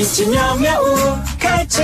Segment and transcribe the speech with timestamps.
[0.00, 1.82] 米奇妙妙屋开启，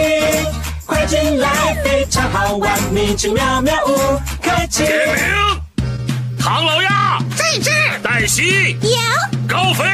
[0.87, 1.51] 快进来，
[1.85, 2.73] 非常好玩。
[2.91, 4.87] 米奇妙妙屋开启。
[4.87, 5.17] 点名，
[6.41, 7.19] 唐老鸭。
[7.37, 8.01] 在这儿。
[8.03, 8.79] 黛西。
[8.81, 8.89] 有。
[9.47, 9.85] 高飞。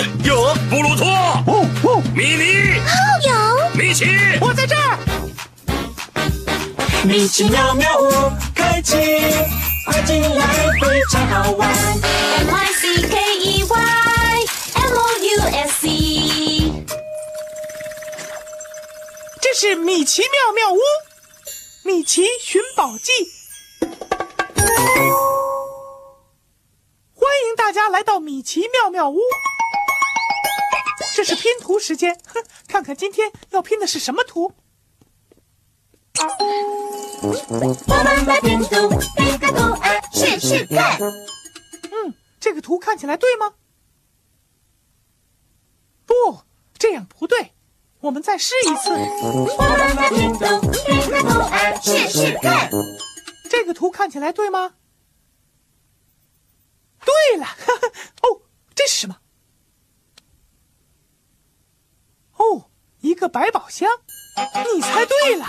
[0.24, 0.54] 有。
[0.70, 1.06] 布鲁托。
[1.06, 2.80] 哦哦，米妮。
[3.28, 3.34] 有，
[3.74, 4.06] 米奇。
[4.40, 4.96] 我在这儿。
[7.04, 8.96] 米奇妙妙屋开启，
[9.84, 10.46] 快进来，
[10.80, 11.68] 非常好玩。
[19.58, 20.78] 是米奇妙妙屋，
[21.82, 23.10] 米奇寻宝记。
[27.14, 29.18] 欢迎大家来到米奇妙妙屋。
[31.14, 34.52] 这是拼图时间，哼，看看今天要拼的是什么图。
[37.48, 41.00] 我们来拼图，拼个图案试试看。
[41.00, 43.54] 嗯，这个图看起来对吗？
[46.04, 46.42] 不，
[46.76, 47.54] 这样不对。
[48.06, 48.90] 我们再试一次。
[53.50, 54.74] 这个图看起来对吗？
[57.04, 57.88] 对了，哈哈，
[58.22, 58.42] 哦，
[58.76, 59.16] 这是什么？
[62.36, 62.70] 哦，
[63.00, 63.90] 一个百宝箱，
[64.72, 65.46] 你猜对了。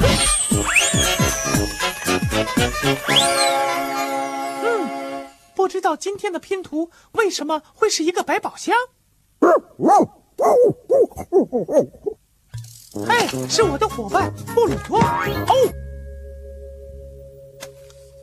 [4.64, 8.76] 嗯，不知道今天的拼图为什么会是一个百宝箱？
[13.06, 15.00] 嘿，是我的伙伴布鲁托。
[15.00, 15.54] 哦。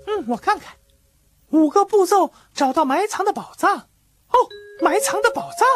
[0.07, 0.75] 嗯，我看看，
[1.51, 3.77] 五个步骤找到埋藏的宝藏。
[3.77, 4.37] 哦，
[4.83, 5.69] 埋藏的宝藏，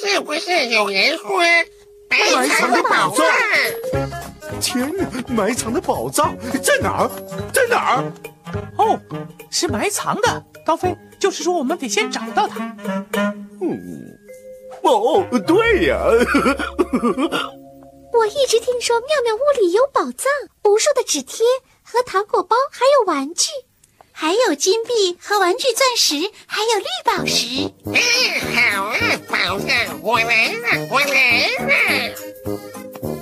[0.00, 1.28] 是不是有人说
[2.08, 3.26] 埋藏的宝藏？
[4.60, 5.06] 天哪！
[5.28, 7.10] 埋藏的宝藏在哪儿？
[7.52, 8.12] 在哪儿？
[8.76, 9.00] 哦，
[9.50, 10.44] 是埋藏的。
[10.64, 12.76] 高飞，就是说我们得先找到它。
[14.82, 15.98] 哦，对呀，
[18.12, 20.30] 我一直听说妙妙屋里有宝藏，
[20.64, 21.44] 无数的纸贴
[21.82, 23.50] 和糖果包，还有玩具，
[24.12, 27.70] 还有金币和玩具钻石，还有绿宝石。
[27.84, 27.94] 嗯，
[28.54, 28.96] 好啊，
[29.28, 32.14] 宝藏，我来了，我来了。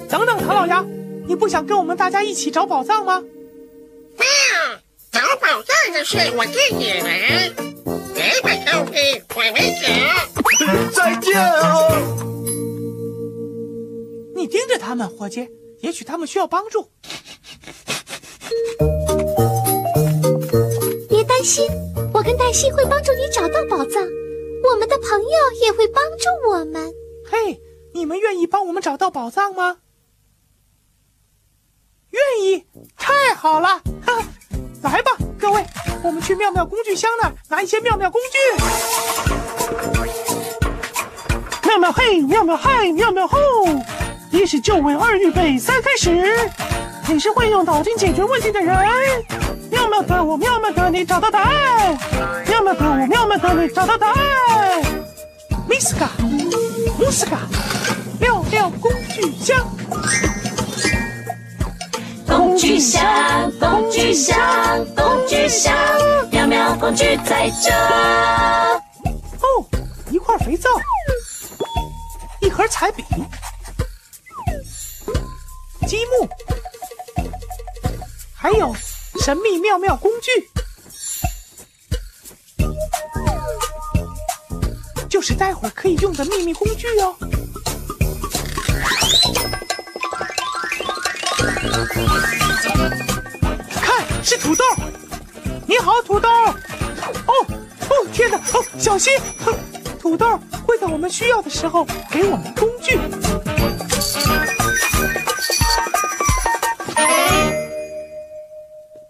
[0.08, 0.84] 等等，唐老鸭，
[1.26, 3.22] 你不想跟我们大家一起找宝藏吗？
[4.18, 4.24] 啊，
[5.16, 7.50] 找宝藏的事我自己来。
[8.14, 9.86] 来吧，高飞，我们走。
[10.92, 11.96] 再见啊！
[14.34, 15.48] 你盯着他们，伙计，
[15.80, 16.90] 也许他们需要帮助。
[21.08, 21.66] 别担心，
[22.12, 26.92] 我跟黛西会帮助你找到宝藏，我们的朋友也会帮助我们。
[27.24, 27.58] 嘿，
[27.94, 29.78] 你们愿意帮我们找到宝藏吗？
[32.10, 32.66] 愿意，
[32.98, 33.80] 太好了！
[34.04, 34.28] 哈哈，
[34.88, 35.64] 来吧，各位，
[36.02, 38.38] 我们去妙妙工具箱那拿一些妙妙工具。
[41.66, 43.38] 妙妙嘿，妙妙嗨，妙妙吼！
[44.30, 46.50] 一是就位，二预备，三开始。
[47.08, 48.76] 你是会用脑筋解决问题的人。
[49.70, 51.98] 妙妙的我，妙妙的你，找到答案。
[52.46, 54.82] 妙妙的我，妙妙的你，找到答案。
[55.68, 56.08] Miss 嘎，
[56.98, 57.38] 姆斯嘎，
[58.20, 59.75] 妙妙工具箱。
[62.56, 64.34] 工具箱，工具箱，
[64.94, 65.76] 工具箱，
[66.30, 67.70] 妙妙工具在这。
[69.04, 69.62] 哦，
[70.10, 70.70] 一块肥皂，
[72.40, 73.04] 一盒彩笔，
[75.86, 76.26] 积木，
[78.34, 78.74] 还有
[79.20, 80.30] 神秘妙妙工具，
[85.10, 87.14] 就是待会儿可以用的秘密工具哦。
[96.06, 96.28] 土豆！
[96.28, 97.34] 哦
[97.90, 98.38] 哦，天哪！
[98.38, 99.12] 哦，小心！
[99.98, 102.96] 土豆会在我们需要的时候给我们工具。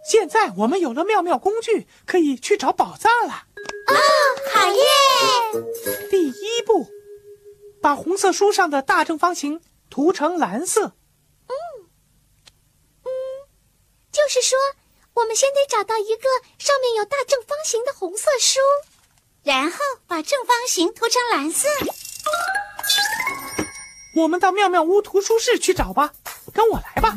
[0.08, 3.44] 现在我们有了妙妙工具，可以去找宝藏了。
[3.88, 3.94] 哦，
[4.54, 4.80] 好耶！
[6.10, 6.86] 第一步，
[7.82, 9.60] 把红色书上的大正方形
[9.90, 10.94] 涂成蓝色。
[11.48, 11.52] 嗯
[13.04, 13.10] 嗯，
[14.10, 14.56] 就是说。
[15.16, 16.28] 我们先得找到一个
[16.58, 18.60] 上面有大正方形的红色书，
[19.42, 21.66] 然后把正方形涂成蓝色。
[24.14, 26.12] 我们到妙妙屋图书室去找吧，
[26.52, 27.16] 跟我来吧。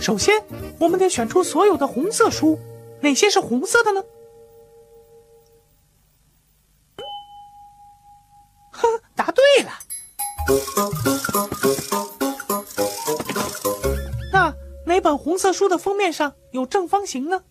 [0.00, 0.44] 首先，
[0.80, 2.58] 我们得选出所有的红色书，
[3.00, 4.02] 哪些是红色的呢？
[15.06, 17.44] 本红色书的封面上有正方形呢？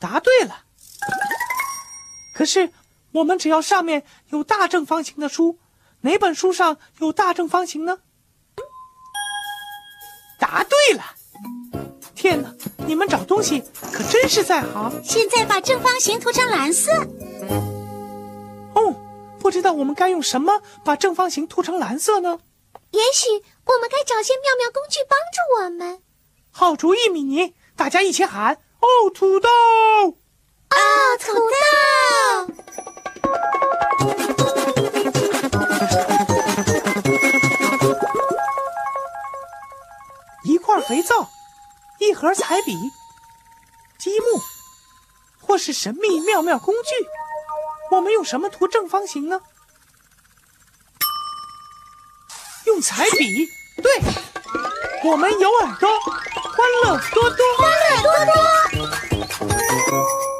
[0.00, 0.64] 答对了。
[2.34, 2.72] 可是
[3.12, 5.60] 我们只要上面有大正方形的书，
[6.00, 8.00] 哪本书上有大正方形呢？
[10.40, 11.04] 答对了。
[12.16, 13.62] 天哪，你们找东西
[13.92, 14.92] 可真是在行。
[15.04, 16.90] 现在把正方形涂成蓝色。
[18.74, 18.96] 哦，
[19.38, 22.40] 不知道我们该用什么把正方形涂成蓝色呢？
[22.90, 23.28] 也许
[23.64, 26.02] 我们该找些妙妙工具帮助我们。
[26.50, 27.54] 好主意，米妮！
[27.76, 29.48] 大家一起喊：哦，土豆！
[29.48, 30.76] 哦，
[31.20, 31.54] 土豆！
[40.44, 41.28] 一块肥皂，
[42.00, 42.72] 一盒彩笔，
[43.98, 44.40] 积木，
[45.40, 46.90] 或是神秘妙妙工具。
[47.92, 49.40] 我们用什么涂正方形呢？
[52.80, 53.46] 用彩笔。
[53.82, 53.92] 对，
[55.04, 57.36] 我们有耳朵，欢乐多多。
[57.58, 58.24] 欢乐多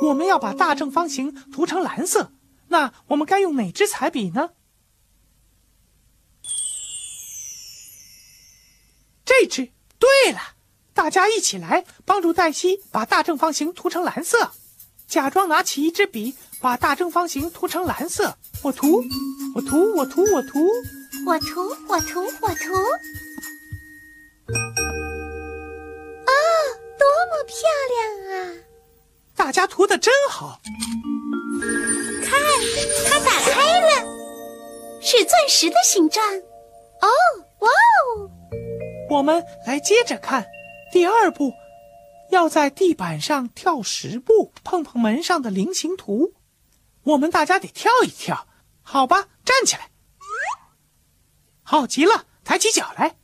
[0.01, 0.09] 多！
[0.09, 2.33] 我们要把大正方形涂成蓝色，
[2.69, 4.53] 那我们该用哪支彩笔呢？
[9.27, 9.73] 这支。
[9.99, 10.41] 对了，
[10.95, 14.53] 大家一起来帮助黛西把大正方形涂成蓝色。
[15.07, 18.39] 假装拿起一支笔，把大正方形涂成蓝色。
[18.63, 19.05] 我涂，
[19.55, 20.67] 我涂，我涂，我涂，
[21.31, 22.75] 我涂，我涂，我涂。
[26.27, 26.35] 哦，
[26.99, 27.55] 多么漂
[27.95, 28.01] 亮
[28.35, 28.59] 啊！
[29.37, 30.61] 大家涂的真好。
[32.25, 32.37] 看，
[33.07, 33.89] 它打开了，
[35.01, 36.27] 是钻石的形状。
[36.37, 37.07] 哦，
[37.61, 38.29] 哇哦！
[39.11, 40.45] 我们来接着看，
[40.91, 41.53] 第二步，
[42.31, 46.35] 要在地板上跳十步，碰碰门上的菱形图。
[47.05, 48.49] 我们大家得跳一跳，
[48.83, 49.29] 好吧？
[49.45, 49.90] 站起来，
[51.71, 53.17] 好极了，抬起脚来，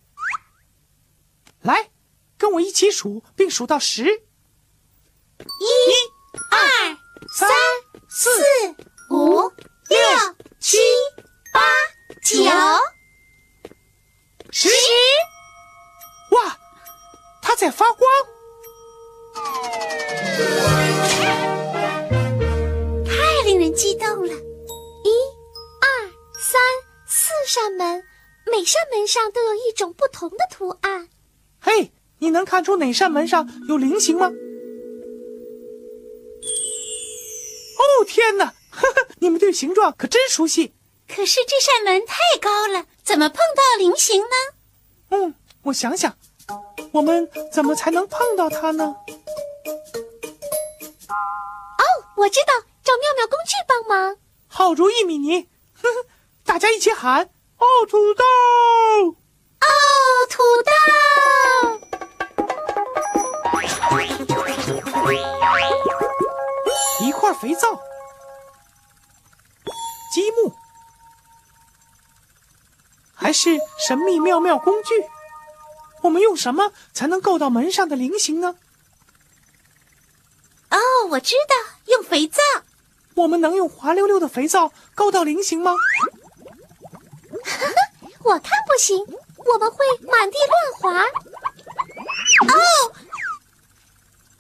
[1.63, 1.91] 来，
[2.39, 4.05] 跟我一起数，并数到十。
[4.05, 5.67] 一、
[6.53, 6.97] 二、
[7.35, 7.51] 三、
[8.09, 8.31] 四、
[9.11, 9.41] 五、
[9.89, 9.99] 六、
[10.61, 10.79] 七、
[11.53, 11.61] 八、
[12.23, 12.45] 九、
[14.53, 14.69] 十。
[16.31, 16.57] 哇，
[17.43, 18.09] 它在发光，
[28.97, 31.11] 门上都有一种不同的图案。
[31.61, 34.33] 嘿，你能看出哪扇门上有菱形吗？
[37.77, 38.55] 哦，天哪！
[38.71, 40.73] 呵呵，你们对形状可真熟悉。
[41.07, 44.29] 可是这扇门太高了，怎么碰到菱形呢？
[45.11, 45.35] 嗯。
[45.65, 46.17] 我想想，
[46.93, 48.85] 我们怎么才能碰到它呢？
[48.85, 48.97] 哦，
[52.17, 54.17] 我知道，找妙妙工具帮忙。
[54.47, 55.43] 好主意，米妮！
[55.75, 56.07] 呵呵，
[56.45, 58.25] 大家一起喊：哦，土豆！
[59.61, 59.67] 哦，
[60.31, 60.73] 土豆！
[67.01, 67.81] 一块肥皂，
[70.13, 70.53] 积木，
[73.15, 75.05] 还是神秘妙妙工具？
[76.03, 78.57] 我们用什么才能够到门上的菱形呢？
[80.71, 80.79] 哦，
[81.11, 81.55] 我知道，
[81.87, 82.43] 用肥皂。
[83.15, 85.73] 我们能用滑溜溜的肥皂够到菱形吗？
[88.25, 91.01] 我看不行，我们会满地乱滑。
[91.03, 92.59] 哦，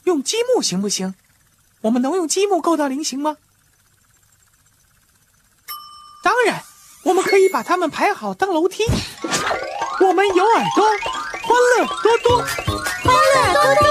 [0.04, 1.14] 用积木行不行？
[1.82, 3.36] 我们能用积木构造菱形吗？
[6.22, 6.62] 当然，
[7.04, 8.84] 我们可以把它们排好当楼梯。
[10.00, 10.84] 我们有耳朵。
[11.46, 12.38] 欢乐多多，
[13.04, 13.86] 欢乐多多。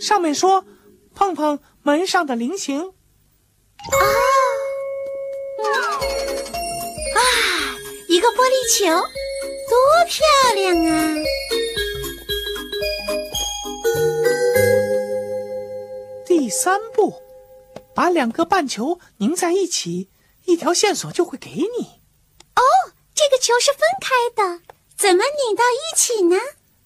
[0.00, 0.64] 上面说，
[1.14, 2.92] 碰碰门上的菱形。
[3.92, 3.96] 啊！
[7.14, 7.20] 啊！
[8.08, 8.86] 一个玻璃球，
[9.68, 10.20] 多多漂
[10.54, 11.14] 亮啊！
[16.26, 17.22] 第三步，
[17.94, 20.10] 把两个半球拧在一起，
[20.44, 22.00] 一条线索就会给你。
[22.54, 22.62] 哦，
[23.14, 24.60] 这个球是分开的，
[24.96, 26.36] 怎么拧到一起呢？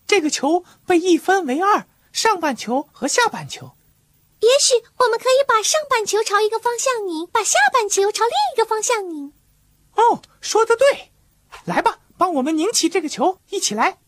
[0.07, 3.73] 这个球被一分为二，上半球和下半球。
[4.41, 9.33] 也许我们可以把上半球朝一个方向拧，把下半球朝另一个方向拧。
[9.95, 11.13] 哦，说的对，
[11.65, 13.99] 来吧，帮我们拧起这个球，一起来。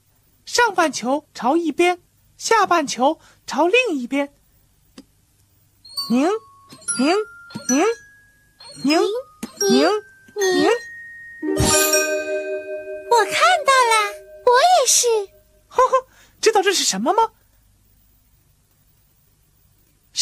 [0.44, 2.02] 上半球朝一边，
[2.36, 4.34] 下半球朝另一边。
[6.10, 6.28] 拧，
[6.98, 7.14] 拧，
[7.68, 7.84] 拧，
[8.84, 9.00] 拧，
[9.70, 9.88] 拧，
[10.36, 10.70] 拧。
[13.10, 13.34] 我看
[13.66, 13.94] 到了，
[14.46, 15.06] 我也是。
[15.68, 16.06] 呵呵，
[16.40, 17.32] 知道这是什么吗？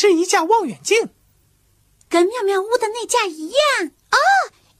[0.00, 1.10] 是一架望远镜，
[2.08, 3.58] 跟妙妙屋的那架一样。
[3.84, 4.16] 哦，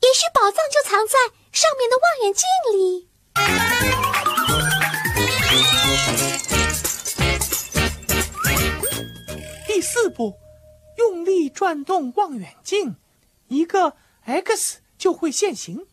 [0.01, 1.19] 也许宝藏就藏在
[1.53, 3.07] 上面的望远镜里。
[9.67, 10.39] 第四步，
[10.97, 12.97] 用力转动望远镜，
[13.49, 15.87] 一个 X 就会现形。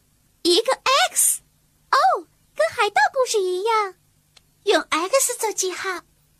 [0.44, 0.72] 一个
[1.12, 1.42] X，
[1.92, 1.98] 哦，
[2.56, 3.96] 跟海盗故事一样，
[4.64, 5.90] 用 X 做记号。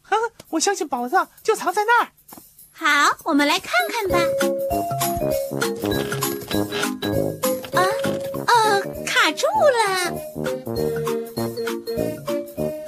[0.04, 2.14] 呵呵，我相信宝藏就藏在那儿。
[2.80, 4.20] 好，我们来看看吧。
[7.74, 7.82] 啊，
[8.46, 10.12] 呃，卡住了。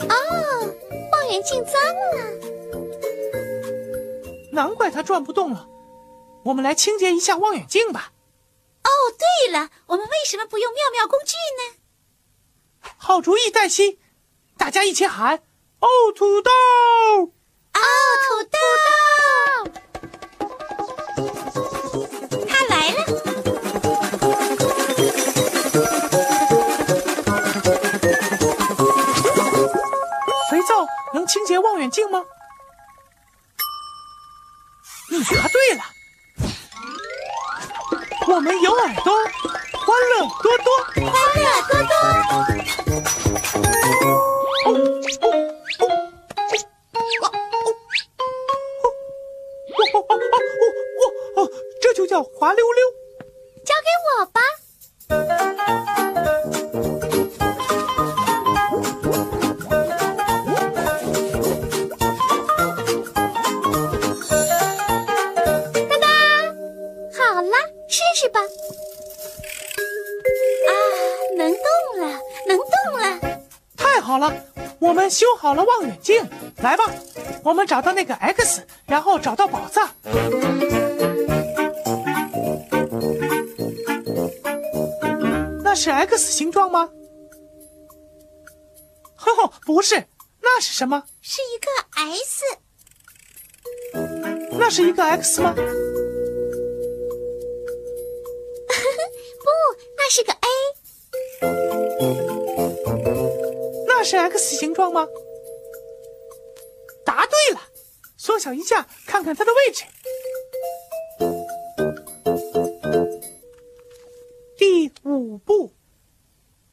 [0.07, 0.13] 哦，
[1.11, 2.17] 望远镜脏了。
[4.51, 5.67] 难怪它转不动了。
[6.43, 8.13] 我们来清洁一下望远镜吧。
[8.83, 12.91] 哦，对了，我们为什么不用妙妙工具呢？
[12.95, 13.99] 好主意，黛西！
[14.55, 15.41] 大家一起喊
[15.81, 16.51] ：“哦，土豆！
[16.51, 17.31] 哦，
[17.73, 18.43] 土
[75.09, 76.23] 们修好了望远镜。
[76.57, 76.83] 来吧，
[77.43, 79.89] 我们找到那个 X，然后找到宝藏。
[85.63, 86.87] 那是 X 形状吗？
[89.15, 90.05] 呵呵，不是，
[90.43, 91.03] 那是什么？
[91.23, 91.67] 是一个
[92.11, 92.43] S，
[94.59, 95.55] 那是一个 X 吗？
[104.09, 105.07] 是 X 形状吗？
[107.05, 107.61] 答对了，
[108.17, 109.83] 缩小一下，看看它的位置。
[114.57, 115.75] 第五步，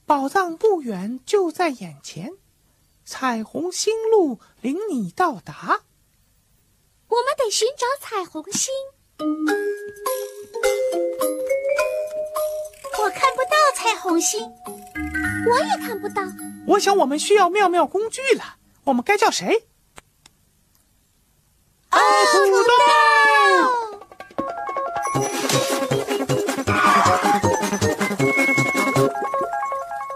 [0.06, 2.32] 宝藏不远，就在眼前，
[3.04, 5.82] 彩虹星路领你到达。
[7.08, 8.72] 我们得寻找彩虹星。
[12.98, 14.50] 我看不到彩虹星，
[15.48, 16.22] 我也看不到。
[16.66, 19.66] 我想我们需要妙妙工具了，我们该叫谁？
[21.90, 21.98] 哦，
[22.32, 22.72] 土豆！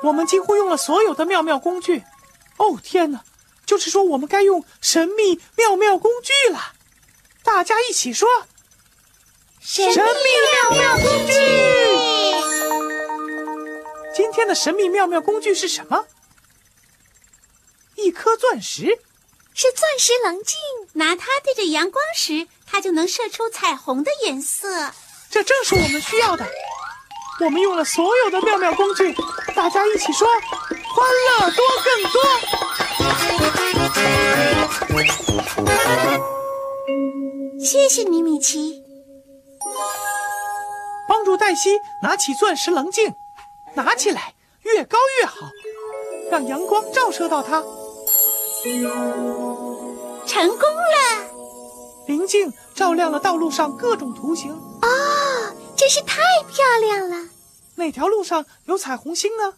[0.02, 2.02] 我们几乎用了所有的妙妙工具。
[2.56, 3.22] 哦天哪！
[3.64, 6.72] 就是说我们该用神秘妙妙工具了。
[7.44, 8.28] 大家一起说：
[9.60, 11.89] 神秘妙妙工具！
[14.14, 16.06] 今天的神秘妙妙工具是什么？
[17.96, 18.98] 一颗钻石。
[19.52, 20.56] 是钻石棱镜，
[20.92, 24.92] 拿它对着阳光时，它就能射出彩虹的颜色。
[25.28, 26.46] 这正是我们需要的。
[27.40, 29.12] 我们用了所有的妙妙工具，
[29.54, 32.22] 大家一起说：欢乐多更多。
[37.60, 38.84] 谢谢你，米奇。
[41.08, 43.12] 帮助黛西拿起钻石棱镜，
[43.74, 45.50] 拿起来越高越好，
[46.30, 47.62] 让阳光照射到它。
[50.26, 51.30] 成功了！
[52.06, 54.52] 棱镜照亮了道路上各种图形。
[54.52, 57.30] 哦，真是太漂亮了！
[57.76, 59.54] 哪条路上有彩虹星呢？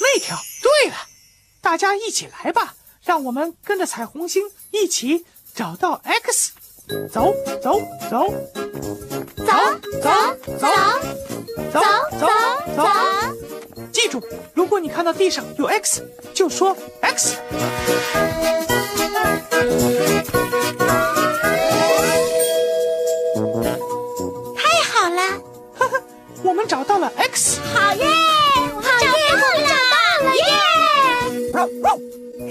[0.00, 0.36] 那条。
[0.62, 0.96] 对了，
[1.60, 6.52] 大家一起来吧，让我们跟着彩虹星一起找到 X。
[7.12, 8.26] 走走走，
[9.10, 9.23] 走
[9.54, 9.60] 走
[10.02, 10.08] 走
[10.58, 10.66] 走
[11.72, 11.78] 走
[12.18, 12.26] 走
[12.76, 12.82] 走。
[13.92, 14.20] 记住，
[14.54, 17.36] 如果你看到地上有 X，就说 X。
[24.56, 25.22] 太好了，
[25.78, 26.02] 呵呵，
[26.42, 27.60] 我们找到了 X。
[27.72, 28.04] 好耶！
[28.04, 28.10] 好
[29.04, 29.10] 耶！
[29.30, 29.94] 我们找到
[30.24, 30.42] 了耶！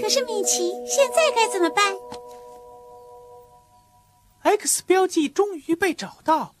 [0.00, 1.94] 可是米奇，现在该怎么办
[4.42, 6.54] ？X 标记终于被找到，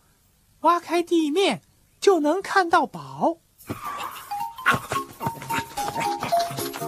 [0.64, 1.60] 挖开地面
[2.00, 3.36] 就能看到宝。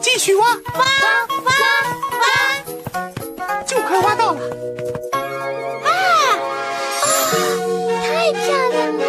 [0.00, 0.85] 继续挖，挖
[1.45, 1.52] 挖
[2.18, 3.62] 挖！
[3.64, 4.40] 就快挖到了。
[5.12, 5.21] 啊
[5.85, 5.90] 啊！
[8.02, 9.04] 太漂亮了！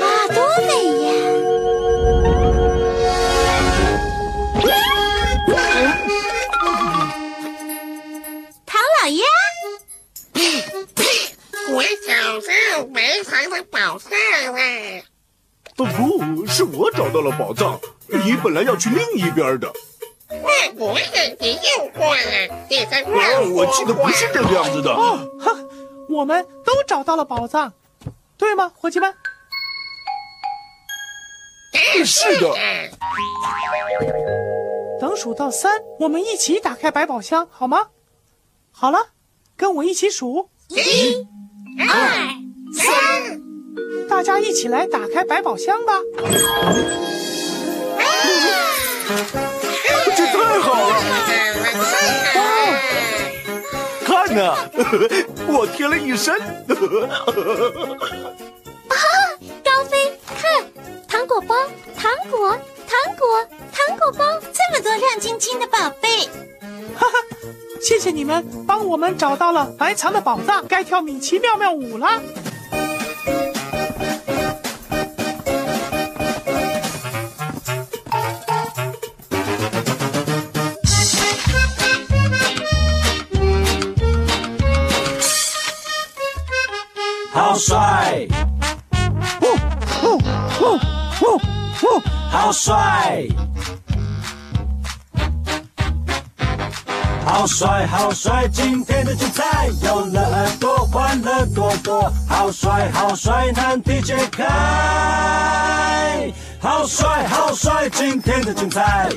[0.00, 0.36] 啊，多
[0.66, 1.08] 美呀！
[8.66, 9.24] 唐老鸭，
[12.72, 14.10] 找到埋藏的宝藏
[14.54, 15.02] 了。
[15.76, 19.70] 不不，是我找到了宝藏，你本来要去另一边的。
[20.30, 24.90] 那我也没有过了，你在哦乱，我记得不是这个样子的。
[24.90, 25.52] 哦，哈，
[26.08, 27.74] 我们都找到了宝藏，
[28.38, 29.14] 对吗，伙计们？
[32.04, 32.54] 是的，
[34.98, 37.88] 等数到三，我们一起打开百宝箱，好吗？
[38.70, 39.08] 好了，
[39.56, 41.26] 跟我一起数，一、
[41.78, 42.41] 二、
[42.72, 43.40] 三。
[44.08, 45.94] 大家一起来打开百宝箱吧。
[50.14, 50.94] 这太好了！
[54.04, 54.54] 看呐，
[55.48, 56.34] 我贴了一身。
[58.88, 58.96] 啊
[59.64, 60.62] 高飞，看，
[61.08, 61.54] 糖果包，
[61.96, 63.26] 糖果，糖果，
[63.72, 66.26] 糖果包，这么多亮晶晶的宝贝。
[66.94, 67.14] 哈哈，
[67.80, 72.22] 谢谢你们帮我们找到了埋藏的宝藏，该跳米奇妙妙舞了。
[92.32, 93.26] 好帅，
[97.26, 98.48] 好帅，好帅！
[98.48, 102.10] 今天的精彩有了耳朵，欢乐多多。
[102.26, 104.46] 好帅，好帅，难题解开。
[106.58, 107.90] 好帅，好帅！
[107.90, 109.10] 今天的精彩。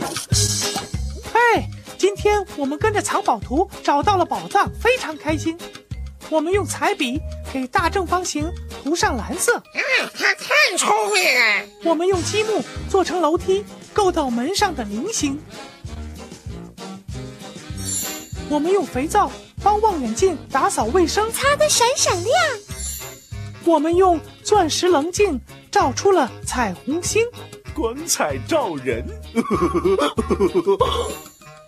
[1.33, 1.65] 嘿，
[1.97, 5.57] 今天我们跟着藏宝图找到了宝藏，非常开心。
[6.29, 7.19] 我们用彩笔
[7.53, 8.51] 给大正方形
[8.83, 9.81] 涂上蓝色，啊，
[10.17, 11.65] 他太聪明了！
[11.83, 15.39] 我们用积木做成楼梯，够到门上的菱形。
[18.49, 19.31] 我们用肥皂
[19.63, 22.33] 帮望远镜打扫卫生，擦得闪闪亮。
[23.63, 25.39] 我们用钻石棱镜
[25.71, 27.23] 照出了彩虹星，
[27.73, 29.03] 光彩照人。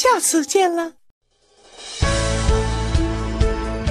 [0.00, 0.92] 下次见了。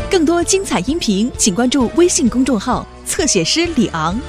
[0.10, 4.20] 更多精彩音频，请关注微信公众号“侧写师李昂”。